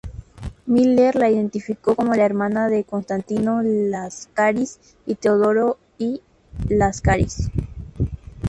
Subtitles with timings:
[0.65, 6.21] Miller la identificó como la hermana de Constantino Láscaris y Teodoro I
[6.69, 7.51] Láscaris.